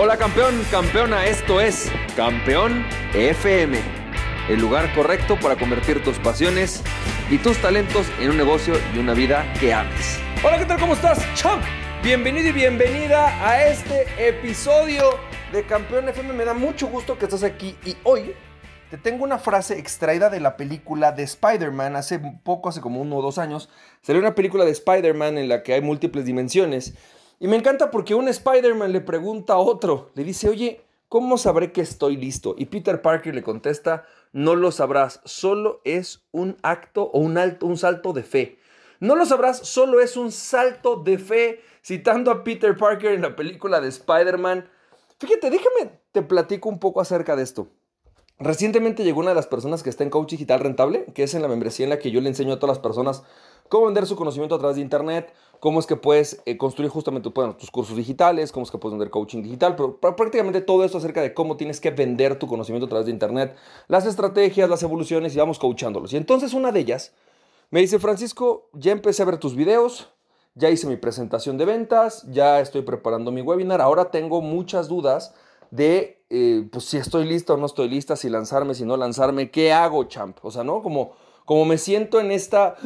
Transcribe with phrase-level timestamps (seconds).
[0.00, 3.76] Hola campeón, campeona, esto es Campeón FM,
[4.48, 6.84] el lugar correcto para convertir tus pasiones
[7.28, 10.20] y tus talentos en un negocio y una vida que ames.
[10.44, 10.78] Hola, ¿qué tal?
[10.78, 11.64] ¿Cómo estás, champ?
[12.00, 15.18] Bienvenido y bienvenida a este episodio
[15.50, 16.32] de Campeón FM.
[16.32, 18.36] Me da mucho gusto que estés aquí y hoy
[18.92, 21.96] te tengo una frase extraída de la película de Spider-Man.
[21.96, 23.68] Hace poco, hace como uno o dos años,
[24.02, 26.94] salió una película de Spider-Man en la que hay múltiples dimensiones.
[27.40, 31.70] Y me encanta porque un Spider-Man le pregunta a otro, le dice, oye, ¿cómo sabré
[31.70, 32.56] que estoy listo?
[32.58, 37.66] Y Peter Parker le contesta, no lo sabrás, solo es un acto o un, alto,
[37.66, 38.58] un salto de fe.
[38.98, 43.36] No lo sabrás, solo es un salto de fe, citando a Peter Parker en la
[43.36, 44.68] película de Spider-Man.
[45.20, 47.68] Fíjate, déjame, te platico un poco acerca de esto.
[48.40, 51.42] Recientemente llegó una de las personas que está en Coach Digital Rentable, que es en
[51.42, 53.24] la membresía en la que yo le enseño a todas las personas
[53.68, 57.30] cómo vender su conocimiento a través de Internet, cómo es que puedes eh, construir justamente
[57.30, 61.20] tus cursos digitales, cómo es que puedes vender coaching digital, pero prácticamente todo esto acerca
[61.20, 63.56] de cómo tienes que vender tu conocimiento a través de Internet,
[63.88, 66.12] las estrategias, las evoluciones y vamos coachándolos.
[66.12, 67.12] Y entonces una de ellas
[67.70, 70.08] me dice, Francisco, ya empecé a ver tus videos,
[70.54, 75.34] ya hice mi presentación de ventas, ya estoy preparando mi webinar, ahora tengo muchas dudas
[75.70, 79.50] de eh, pues si estoy listo o no estoy lista, si lanzarme, si no lanzarme,
[79.50, 80.38] ¿qué hago, champ?
[80.42, 80.82] O sea, ¿no?
[80.82, 81.12] Como,
[81.44, 82.76] como me siento en esta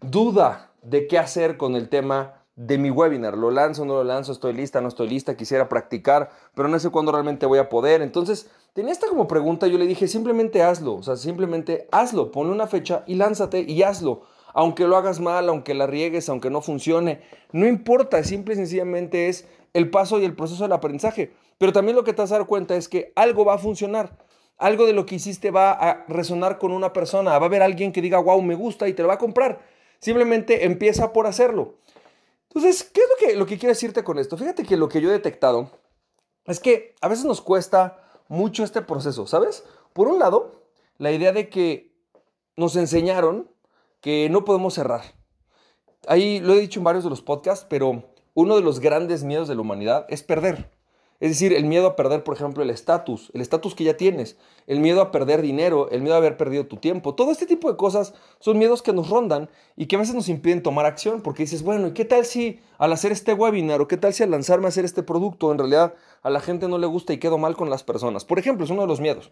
[0.00, 3.36] duda de qué hacer con el tema de mi webinar.
[3.36, 4.32] ¿Lo lanzo o no lo lanzo?
[4.32, 4.80] ¿Estoy lista?
[4.80, 5.36] ¿No estoy lista?
[5.36, 8.02] Quisiera practicar, pero no sé cuándo realmente voy a poder.
[8.02, 12.52] Entonces, tenía esta como pregunta, yo le dije, simplemente hazlo, o sea, simplemente hazlo, ponle
[12.52, 14.22] una fecha y lánzate y hazlo.
[14.54, 17.20] Aunque lo hagas mal, aunque la riegues, aunque no funcione,
[17.52, 19.46] no importa, simple y sencillamente es
[19.76, 21.32] el paso y el proceso del aprendizaje.
[21.58, 24.16] Pero también lo que te vas a dar cuenta es que algo va a funcionar.
[24.56, 27.38] Algo de lo que hiciste va a resonar con una persona.
[27.38, 29.60] Va a haber alguien que diga, wow, me gusta y te lo va a comprar.
[30.00, 31.74] Simplemente empieza por hacerlo.
[32.48, 34.38] Entonces, ¿qué es lo que, lo que quiero decirte con esto?
[34.38, 35.70] Fíjate que lo que yo he detectado
[36.46, 39.62] es que a veces nos cuesta mucho este proceso, ¿sabes?
[39.92, 40.62] Por un lado,
[40.96, 41.92] la idea de que
[42.56, 43.50] nos enseñaron
[44.00, 45.02] que no podemos cerrar.
[46.08, 48.04] Ahí lo he dicho en varios de los podcasts, pero
[48.36, 50.70] uno de los grandes miedos de la humanidad es perder.
[51.20, 54.36] Es decir, el miedo a perder, por ejemplo, el estatus, el estatus que ya tienes,
[54.66, 57.14] el miedo a perder dinero, el miedo a haber perdido tu tiempo.
[57.14, 60.28] Todo este tipo de cosas son miedos que nos rondan y que a veces nos
[60.28, 63.88] impiden tomar acción porque dices, bueno, ¿y qué tal si al hacer este webinar o
[63.88, 66.76] qué tal si al lanzarme a hacer este producto en realidad a la gente no
[66.76, 68.26] le gusta y quedo mal con las personas?
[68.26, 69.30] Por ejemplo, es uno de los miedos.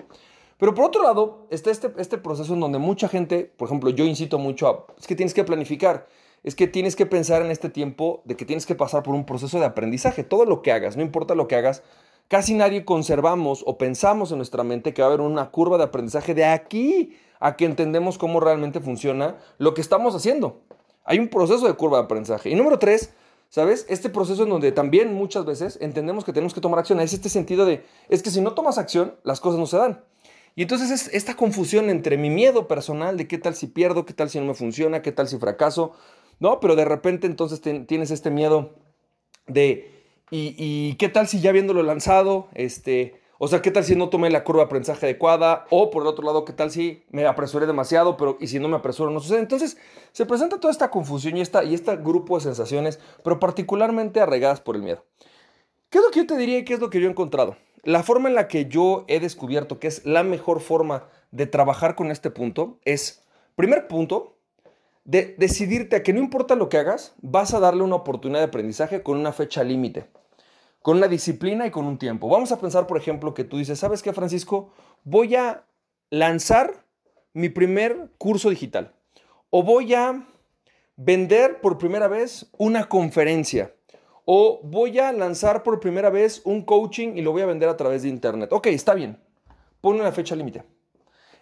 [0.57, 4.07] Pero por otro lado, está este, este proceso en donde mucha gente, por ejemplo, yo
[4.07, 6.07] incito mucho a, es que tienes que planificar
[6.45, 9.25] es que tienes que pensar en este tiempo de que tienes que pasar por un
[9.25, 10.23] proceso de aprendizaje.
[10.23, 11.83] Todo lo que hagas, no importa lo que hagas,
[12.29, 15.85] casi nadie conservamos o pensamos en nuestra mente que va a haber una curva de
[15.85, 20.61] aprendizaje de aquí a que entendemos cómo realmente funciona lo que estamos haciendo.
[21.05, 22.51] Hay un proceso de curva de aprendizaje.
[22.51, 23.13] Y número tres,
[23.49, 23.87] ¿sabes?
[23.89, 27.01] Este proceso en donde también muchas veces entendemos que tenemos que tomar acción.
[27.01, 30.03] Es este sentido de, es que si no tomas acción, las cosas no se dan.
[30.57, 34.13] Y entonces es esta confusión entre mi miedo personal de qué tal si pierdo, qué
[34.13, 35.93] tal si no me funciona, qué tal si fracaso,
[36.39, 36.61] ¿no?
[36.61, 38.75] Pero de repente entonces tienes este miedo
[39.47, 39.91] de,
[40.31, 44.31] y, qué tal si ya habiéndolo lanzado, este, o sea, qué tal si no tomé
[44.31, 47.67] la curva de aprendizaje adecuada, o por el otro lado, qué tal si me apresuré
[47.67, 49.41] demasiado, pero y si no me apresuro no sucede.
[49.41, 49.77] Entonces
[50.13, 54.61] se presenta toda esta confusión y, esta, y este grupo de sensaciones, pero particularmente arraigadas
[54.61, 55.05] por el miedo.
[55.91, 57.57] ¿Qué es lo que yo te diría y qué es lo que yo he encontrado?
[57.85, 61.95] La forma en la que yo he descubierto que es la mejor forma de trabajar
[61.95, 63.23] con este punto es,
[63.57, 64.34] primer punto,
[65.05, 68.47] de decidirte a que no importa lo que hagas, vas a darle una oportunidad de
[68.47, 70.07] aprendizaje con una fecha límite,
[70.83, 72.29] con una disciplina y con un tiempo.
[72.29, 74.71] Vamos a pensar, por ejemplo, que tú dices, ¿sabes qué, Francisco?
[75.05, 75.65] Voy a
[76.11, 76.85] lanzar
[77.35, 78.95] mi primer curso digital
[79.51, 80.27] o voy a
[80.97, 83.75] vender por primera vez una conferencia
[84.25, 87.77] o voy a lanzar por primera vez un coaching y lo voy a vender a
[87.77, 88.53] través de internet.
[88.53, 89.19] Ok, está bien.
[89.81, 90.74] Pon una fecha límite.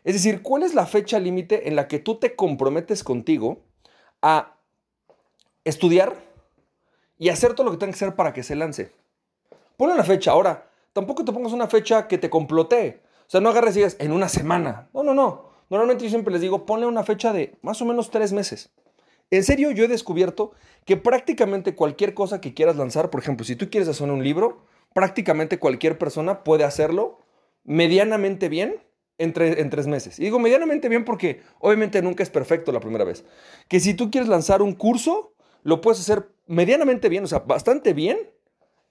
[0.04, 3.62] Es decir, ¿cuál es la fecha límite en la que tú te comprometes contigo
[4.20, 4.56] a
[5.64, 6.14] estudiar
[7.18, 8.92] y hacer todo lo que tenga que hacer para que se lance?
[9.76, 10.32] Ponle una fecha.
[10.32, 13.00] Ahora, tampoco te pongas una fecha que te complotee.
[13.26, 14.88] O sea, no agarres y digas en una semana.
[14.92, 15.50] No, no, no.
[15.70, 18.70] Normalmente yo siempre les digo, ponle una fecha de más o menos tres meses.
[19.30, 20.52] En serio, yo he descubierto
[20.84, 24.66] que prácticamente cualquier cosa que quieras lanzar, por ejemplo, si tú quieres hacer un libro,
[24.92, 27.20] prácticamente cualquier persona puede hacerlo
[27.64, 28.82] medianamente bien
[29.18, 30.18] en, tres meses.
[30.18, 33.24] Y digo medianamente bien porque obviamente nunca es perfecto la primera vez.
[33.68, 37.92] Que si tú quieres lanzar un curso, lo puedes hacer medianamente bien, o sea, bastante
[37.92, 38.18] bien,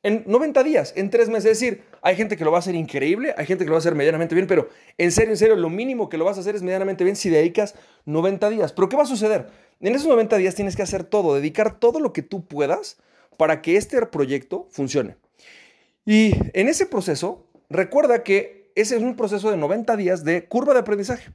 [0.03, 1.51] en 90 días, en tres meses.
[1.51, 3.77] Es decir, hay gente que lo va a hacer increíble, hay gente que lo va
[3.77, 6.41] a hacer medianamente bien, pero en serio, en serio, lo mínimo que lo vas a
[6.41, 7.75] hacer es medianamente bien si dedicas
[8.05, 8.73] 90 días.
[8.73, 9.47] Pero ¿qué va a suceder?
[9.79, 12.97] En esos 90 días tienes que hacer todo, dedicar todo lo que tú puedas
[13.37, 15.17] para que este proyecto funcione.
[16.05, 20.73] Y en ese proceso, recuerda que ese es un proceso de 90 días de curva
[20.73, 21.33] de aprendizaje.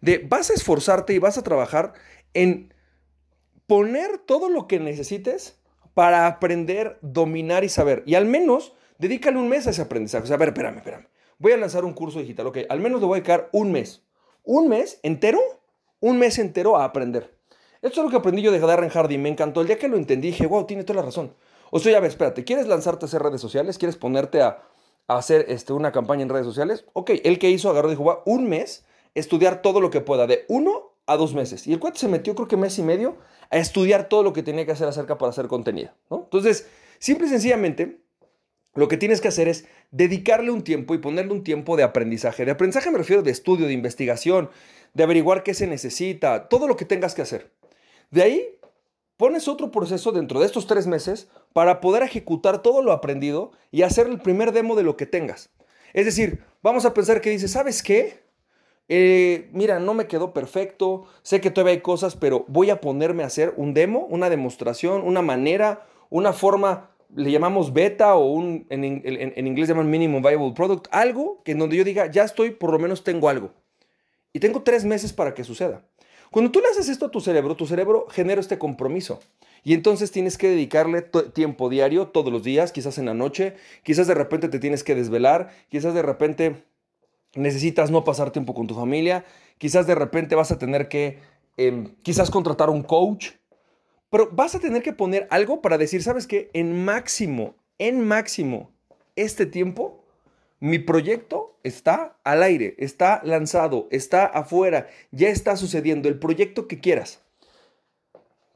[0.00, 1.92] De vas a esforzarte y vas a trabajar
[2.34, 2.72] en
[3.66, 5.60] poner todo lo que necesites
[5.94, 8.02] para aprender, dominar y saber.
[8.06, 10.24] Y al menos dedícale un mes a ese aprendizaje.
[10.24, 11.08] O sea, a ver, espérame, espérame.
[11.38, 12.58] Voy a lanzar un curso digital, ok.
[12.68, 14.02] Al menos le voy a dedicar un mes.
[14.42, 15.40] Un mes entero,
[16.00, 17.38] un mes entero a aprender.
[17.82, 19.18] Esto es lo que aprendí yo de Darren Hardy.
[19.18, 19.62] Me encantó.
[19.62, 21.34] El día que lo entendí, dije, wow, tiene toda la razón.
[21.70, 23.78] O sea, ya ves, espérate, ¿quieres lanzarte a hacer redes sociales?
[23.78, 24.62] ¿Quieres ponerte a,
[25.16, 26.84] hacer este, una campaña en redes sociales?
[26.92, 28.84] Ok, el que hizo, agarró dijo, va, un mes,
[29.14, 31.66] estudiar todo lo que pueda, de uno a dos meses.
[31.66, 33.16] Y el cuate se metió, creo que mes y medio,
[33.50, 35.90] a estudiar todo lo que tenía que hacer acerca para hacer contenido.
[36.10, 36.68] Entonces,
[36.98, 38.00] simple y sencillamente,
[38.74, 42.44] lo que tienes que hacer es dedicarle un tiempo y ponerle un tiempo de aprendizaje.
[42.44, 44.50] De aprendizaje me refiero de estudio, de investigación,
[44.94, 47.50] de averiguar qué se necesita, todo lo que tengas que hacer.
[48.10, 48.58] De ahí
[49.16, 53.82] pones otro proceso dentro de estos tres meses para poder ejecutar todo lo aprendido y
[53.82, 55.50] hacer el primer demo de lo que tengas.
[55.92, 58.22] Es decir, vamos a pensar que dices, ¿sabes qué?
[58.88, 63.22] Eh, mira, no me quedó perfecto, sé que todavía hay cosas, pero voy a ponerme
[63.22, 68.66] a hacer un demo, una demostración, una manera, una forma, le llamamos beta o un,
[68.68, 72.50] en, en inglés llaman minimum viable product, algo que en donde yo diga, ya estoy,
[72.50, 73.52] por lo menos tengo algo.
[74.32, 75.84] Y tengo tres meses para que suceda.
[76.30, 79.20] Cuando tú le haces esto a tu cerebro, tu cerebro genera este compromiso.
[79.64, 81.02] Y entonces tienes que dedicarle
[81.32, 84.94] tiempo diario, todos los días, quizás en la noche, quizás de repente te tienes que
[84.94, 86.64] desvelar, quizás de repente
[87.34, 89.24] necesitas no pasar tiempo con tu familia,
[89.58, 91.18] quizás de repente vas a tener que,
[91.56, 93.32] em, quizás contratar un coach,
[94.10, 96.50] pero vas a tener que poner algo para decir, ¿sabes qué?
[96.52, 98.70] En máximo, en máximo,
[99.14, 100.04] este tiempo
[100.60, 106.80] mi proyecto está al aire, está lanzado, está afuera, ya está sucediendo, el proyecto que
[106.80, 107.22] quieras.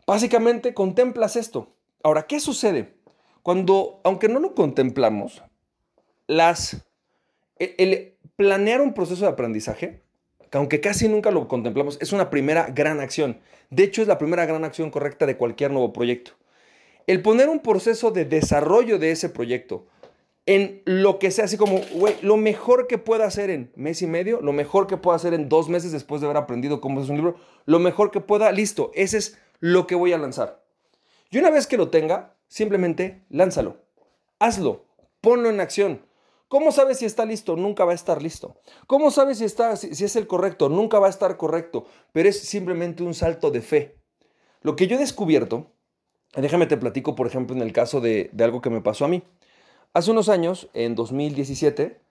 [0.06, 1.74] Básicamente contemplas esto.
[2.02, 2.94] Ahora, ¿qué sucede?
[3.42, 5.42] Cuando, aunque no lo contemplamos,
[6.26, 6.86] las,
[7.58, 10.02] el, el planear un proceso de aprendizaje,
[10.50, 13.40] que aunque casi nunca lo contemplamos, es una primera gran acción.
[13.70, 16.32] De hecho, es la primera gran acción correcta de cualquier nuevo proyecto.
[17.06, 19.86] El poner un proceso de desarrollo de ese proyecto,
[20.46, 24.06] en lo que sea, así como, güey, lo mejor que pueda hacer en mes y
[24.06, 27.08] medio, lo mejor que pueda hacer en dos meses después de haber aprendido cómo es
[27.08, 30.62] un libro, lo mejor que pueda, listo, ese es lo que voy a lanzar.
[31.30, 33.78] Y una vez que lo tenga, simplemente lánzalo,
[34.38, 34.84] hazlo,
[35.22, 36.04] ponlo en acción.
[36.48, 37.56] ¿Cómo sabes si está listo?
[37.56, 38.60] Nunca va a estar listo.
[38.86, 40.68] ¿Cómo sabes si, está, si, es el correcto?
[40.68, 43.96] Nunca va a estar correcto, pero es simplemente un salto de fe.
[44.60, 45.70] Lo que yo he descubierto,
[46.36, 49.08] déjame te platico, por ejemplo, en el caso de, de algo que me pasó a
[49.08, 49.22] mí.
[49.94, 52.02] Hace unos años, en 2017,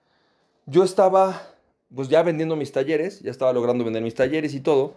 [0.66, 1.54] yo estaba
[1.94, 4.96] pues ya vendiendo mis talleres, ya estaba logrando vender mis talleres y todo.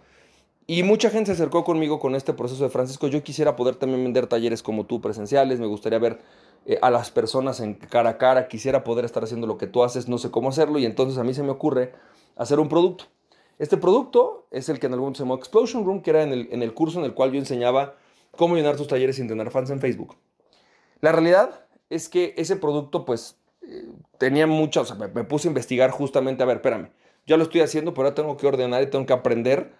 [0.70, 3.06] Y mucha gente se acercó conmigo con este proceso de Francisco.
[3.08, 5.60] Yo quisiera poder también vender talleres como tú, presenciales.
[5.60, 6.18] Me gustaría ver
[6.66, 8.48] eh, a las personas en cara a cara.
[8.48, 10.08] Quisiera poder estar haciendo lo que tú haces.
[10.08, 10.78] No sé cómo hacerlo.
[10.78, 11.94] Y entonces a mí se me ocurre
[12.36, 13.06] hacer un producto.
[13.58, 16.32] Este producto es el que en algún momento se llamó Explosion Room, que era en
[16.34, 17.94] el, curso en el cual yo enseñaba
[18.36, 20.16] cómo llenar tus talleres sin tener fans en Facebook.
[21.00, 23.88] La realidad es que ese producto pues eh,
[24.18, 26.90] tenía mucha, o sea, me, puse a investigar justamente, a ver, espérame,
[27.26, 29.72] ya lo estoy haciendo, pero ahora tengo que ordenar y tengo que aprender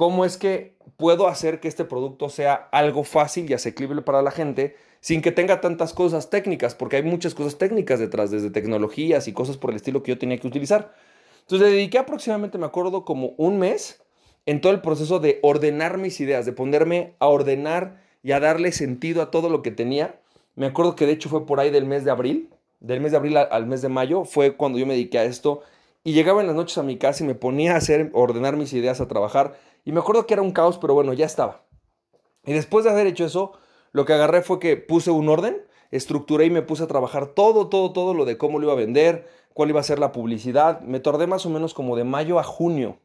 [0.00, 4.30] cómo es que puedo hacer que este producto sea algo fácil y asequible para la
[4.30, 9.28] gente sin que tenga tantas cosas técnicas, porque hay muchas cosas técnicas detrás, desde tecnologías
[9.28, 10.94] y cosas por el estilo que yo tenía que utilizar.
[11.40, 14.02] Entonces dediqué aproximadamente, me acuerdo, como un mes
[14.46, 18.72] en todo el proceso de ordenar mis ideas, de ponerme a ordenar y a darle
[18.72, 20.20] sentido a todo lo que tenía
[20.60, 23.16] me acuerdo que de hecho fue por ahí del mes de abril, del mes de
[23.16, 25.62] abril al, mes de mayo, fue cuando yo me dediqué a esto.
[26.02, 28.72] Y llegaba en las noches a mi casa y me ponía a hacer, ordenar mis
[28.72, 29.58] ideas, a trabajar.
[29.84, 31.66] Y me acuerdo que era un caos, pero bueno, ya estaba.
[32.44, 33.52] Y después de haber hecho eso,
[33.92, 37.68] lo que agarré fue que puse un orden, estructuré y me puse a trabajar todo,
[37.68, 40.80] todo, todo lo de cómo lo iba a vender, cuál iba a ser la publicidad.
[40.80, 42.98] Me tardé más o menos como de mayo a junio.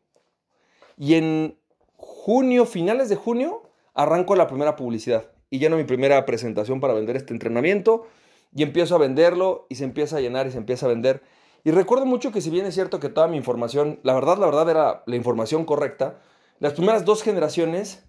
[0.98, 1.60] Y en
[1.98, 7.16] junio, finales de junio, arranco la primera publicidad y lleno mi primera presentación para vender
[7.16, 8.08] este entrenamiento
[8.54, 11.22] y empiezo a venderlo y se empieza a llenar y se empieza a vender.
[11.66, 14.46] Y recuerdo mucho que si bien es cierto que toda mi información, la verdad, la
[14.46, 16.20] verdad era la información correcta,
[16.60, 18.06] las primeras dos generaciones,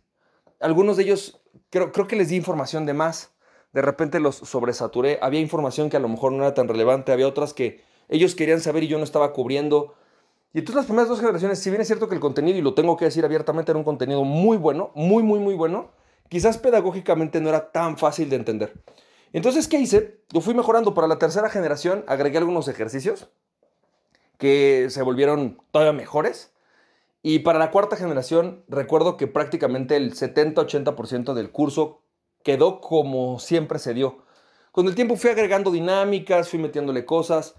[0.60, 3.34] algunos de ellos creo, creo que les di información de más.
[3.72, 5.18] De repente los sobresaturé.
[5.22, 7.12] Había información que a lo mejor no era tan relevante.
[7.12, 9.94] Había otras que ellos querían saber y yo no estaba cubriendo.
[10.52, 12.74] Y entonces las primeras dos generaciones, si bien es cierto que el contenido, y lo
[12.74, 15.92] tengo que decir abiertamente, era un contenido muy bueno, muy, muy, muy bueno,
[16.28, 18.74] quizás pedagógicamente no era tan fácil de entender.
[19.32, 20.20] Entonces, ¿qué hice?
[20.32, 20.92] Lo fui mejorando.
[20.92, 23.30] Para la tercera generación agregué algunos ejercicios
[24.38, 26.52] que se volvieron todavía mejores.
[27.22, 32.02] Y para la cuarta generación recuerdo que prácticamente el 70-80% del curso
[32.42, 34.18] quedó como siempre se dio.
[34.70, 37.56] Con el tiempo fui agregando dinámicas, fui metiéndole cosas.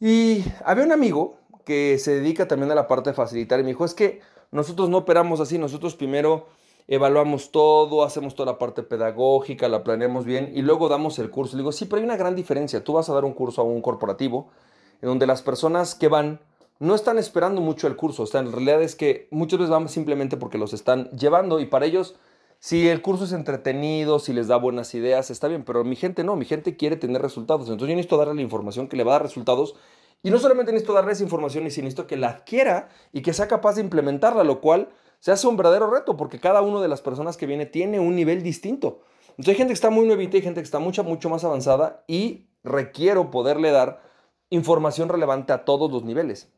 [0.00, 3.70] Y había un amigo que se dedica también a la parte de facilitar y me
[3.70, 4.20] dijo, es que
[4.50, 6.46] nosotros no operamos así, nosotros primero
[6.86, 11.56] evaluamos todo, hacemos toda la parte pedagógica, la planeamos bien y luego damos el curso.
[11.56, 12.82] Le digo, sí, pero hay una gran diferencia.
[12.82, 14.50] Tú vas a dar un curso a un corporativo
[15.00, 16.40] en donde las personas que van
[16.78, 18.22] no están esperando mucho el curso.
[18.22, 21.66] O sea, en realidad es que muchas veces van simplemente porque los están llevando y
[21.66, 22.16] para ellos,
[22.60, 26.24] si el curso es entretenido, si les da buenas ideas, está bien, pero mi gente
[26.24, 27.68] no, mi gente quiere tener resultados.
[27.68, 29.74] Entonces yo necesito darle la información que le va a dar resultados
[30.22, 33.46] y no solamente necesito darle esa información, sino necesito que la adquiera y que sea
[33.46, 34.88] capaz de implementarla, lo cual
[35.20, 38.14] se hace un verdadero reto porque cada una de las personas que viene tiene un
[38.14, 39.02] nivel distinto.
[39.30, 42.04] Entonces hay gente que está muy nuevita y gente que está mucho, mucho más avanzada
[42.08, 44.07] y requiero poderle dar
[44.50, 46.48] información relevante a todos los niveles.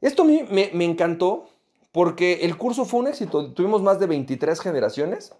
[0.00, 1.48] Esto a mí me, encantó
[1.92, 3.52] porque el curso fue un éxito.
[3.52, 5.34] Tuvimos más de 23 generaciones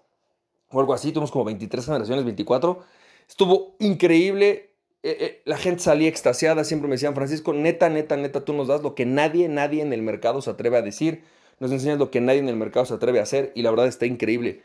[0.69, 2.79] o algo así, tuvimos como 23 generaciones, 24.
[3.27, 4.69] Estuvo increíble.
[5.03, 8.67] Eh, eh, la gente salía extasiada, siempre me decían, Francisco, neta, neta, neta, tú nos
[8.67, 11.23] das lo que nadie, nadie en el mercado se atreve a decir,
[11.59, 13.87] nos enseñas lo que nadie en el mercado se atreve a hacer y la verdad
[13.87, 14.61] está increíble.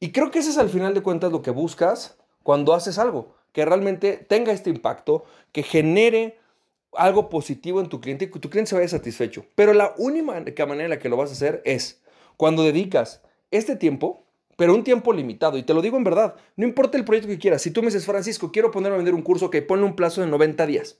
[0.00, 2.17] Y creo que ese es al final de cuentas lo que buscas
[2.48, 6.38] cuando haces algo, que realmente tenga este impacto, que genere
[6.94, 9.44] algo positivo en tu cliente y que tu cliente se vaya satisfecho.
[9.54, 12.00] Pero la única manera en la que lo vas a hacer es
[12.38, 14.24] cuando dedicas este tiempo,
[14.56, 15.58] pero un tiempo limitado.
[15.58, 17.60] Y te lo digo en verdad, no importa el proyecto que quieras.
[17.60, 20.22] Si tú me dices, Francisco, quiero ponerme a vender un curso que pone un plazo
[20.22, 20.96] de 90 días.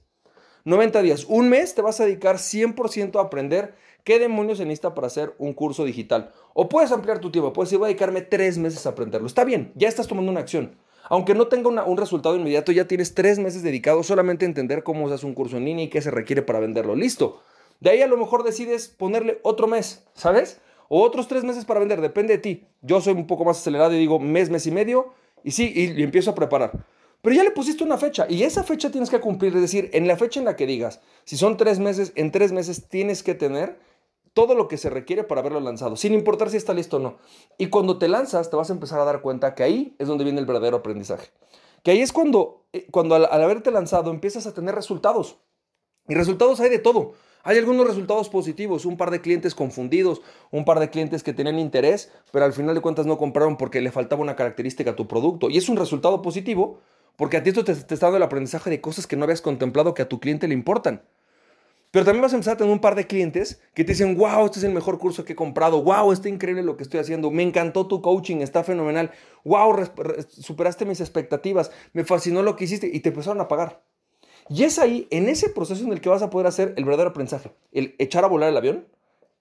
[0.67, 3.75] 90 días, un mes te vas a dedicar 100% a aprender
[4.05, 6.31] qué demonios se necesita para hacer un curso digital.
[6.53, 9.27] O puedes ampliar tu tiempo, puedes decir, voy a dedicarme tres meses a aprenderlo.
[9.27, 10.77] Está bien, ya estás tomando una acción.
[11.09, 15.15] Aunque no tenga un resultado inmediato, ya tienes tres meses dedicados solamente a entender cómo
[15.17, 16.95] se un curso en línea y qué se requiere para venderlo.
[16.95, 17.43] Listo.
[17.81, 20.61] De ahí a lo mejor decides ponerle otro mes, ¿sabes?
[20.89, 22.67] O otros tres meses para vender, depende de ti.
[22.83, 25.13] Yo soy un poco más acelerado y digo mes, mes y medio,
[25.45, 26.73] y sí, y, empiezo a preparar.
[27.23, 30.07] Pero ya le pusiste una fecha y esa fecha tienes que cumplir, es decir, en
[30.09, 33.35] la fecha en la que digas, si son tres meses, en tres meses tienes que
[33.35, 33.77] tener
[34.39, 37.17] todo lo que se requiere para haberlo lanzado, sin importar si está listo o no.
[37.59, 40.23] Y cuando te lanzas, te vas a empezar a dar cuenta que ahí es donde
[40.23, 41.31] viene el verdadero aprendizaje.
[41.83, 45.39] Que ahí es cuando, eh, cuando al, haberte lanzado empiezas a tener resultados.
[46.07, 47.15] Y resultados hay de todo.
[47.43, 51.59] Hay algunos resultados positivos, un par de clientes confundidos, un par de clientes que tenían
[51.59, 55.09] interés, pero al final de cuentas no compraron porque le faltaba una característica a tu
[55.09, 55.51] producto.
[55.51, 56.79] Y es un resultado positivo
[57.17, 59.43] porque a ti esto te, te está dando el aprendizaje de cosas que no habías
[59.43, 61.03] contemplado que a tu cliente le importan.
[61.91, 64.45] Pero también vas a empezar a tener un par de clientes que te dicen, wow,
[64.45, 67.31] este es el mejor curso que he comprado, wow, está increíble lo que estoy haciendo,
[67.31, 69.11] me encantó tu coaching, está fenomenal,
[69.45, 69.75] wow,
[70.29, 73.83] superaste mis expectativas, me fascinó lo que hiciste y te empezaron a pagar.
[74.51, 77.11] Y es ahí, en ese proceso en el que vas a poder hacer el verdadero
[77.11, 78.87] aprendizaje, el echar a volar el avión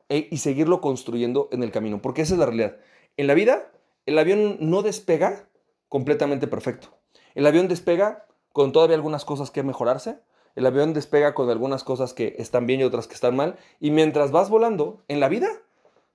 [0.09, 2.77] e, y seguirlo construyendo en el camino, porque esa es la realidad.
[3.17, 3.71] En la vida,
[4.05, 5.49] el avión no despega
[5.89, 6.97] completamente perfecto.
[7.35, 10.19] El avión despega con todavía algunas cosas que mejorarse,
[10.57, 13.57] el avión despega con algunas cosas que están bien y otras que están mal.
[13.79, 15.47] Y mientras vas volando, en la vida,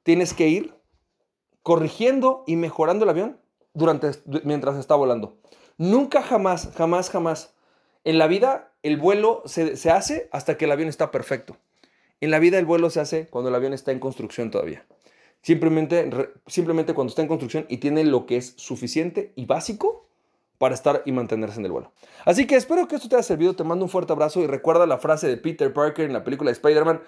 [0.02, 0.74] tienes que ir
[1.62, 3.38] corrigiendo y mejorando el avión
[3.72, 4.10] durante,
[4.42, 5.36] mientras está volando.
[5.78, 7.54] Nunca, jamás, jamás, jamás.
[8.02, 11.56] En la vida, el vuelo se, se hace hasta que el avión está perfecto.
[12.20, 14.84] En la vida, el vuelo se hace cuando el avión está en construcción todavía.
[15.42, 16.10] Simplemente,
[16.48, 20.01] simplemente cuando está en construcción y tiene lo que es suficiente y básico
[20.62, 21.90] para estar y mantenerse en el vuelo.
[22.24, 24.86] Así que espero que esto te haya servido, te mando un fuerte abrazo y recuerda
[24.86, 27.02] la frase de Peter Parker en la película de Spider-Man,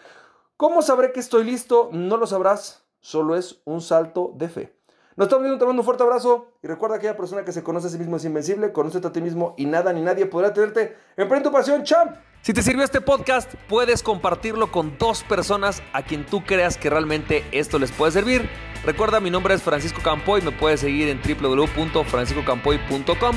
[0.57, 1.89] ¿cómo sabré que estoy listo?
[1.93, 4.74] No lo sabrás, solo es un salto de fe.
[5.17, 7.63] Nos estamos viendo, te mando un fuerte abrazo y recuerda que aquella persona que se
[7.63, 10.53] conoce a sí mismo es invencible, conoce a ti mismo y nada ni nadie podrá
[10.53, 10.97] tenerte.
[11.17, 12.17] Emprende tu pasión, champ.
[12.43, 16.91] Si te sirvió este podcast, puedes compartirlo con dos personas a quien tú creas que
[16.91, 18.51] realmente esto les puede servir.
[18.85, 23.37] Recuerda, mi nombre es Francisco Campoy, me puedes seguir en www.franciscocampoy.com.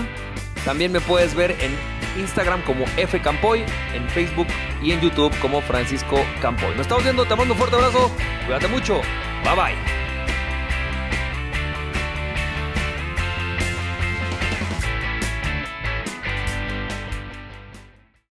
[0.65, 1.77] También me puedes ver en
[2.19, 4.47] Instagram como fcampoy, en Facebook
[4.81, 6.71] y en YouTube como Francisco Campoy.
[6.71, 8.09] Nos estamos viendo, te mando un fuerte abrazo,
[8.47, 8.99] cuídate mucho,
[9.43, 10.06] bye bye.